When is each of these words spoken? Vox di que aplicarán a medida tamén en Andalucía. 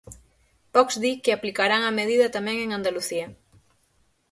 Vox 0.75 0.89
di 1.03 1.11
que 1.23 1.31
aplicarán 1.33 1.81
a 1.85 1.95
medida 1.99 2.33
tamén 2.37 2.57
en 2.63 2.69
Andalucía. 2.77 3.27